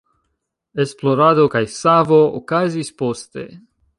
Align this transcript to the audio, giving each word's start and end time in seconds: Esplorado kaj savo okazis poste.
Esplorado 0.83 1.43
kaj 1.57 1.61
savo 1.75 2.19
okazis 2.41 2.93
poste. 3.03 3.49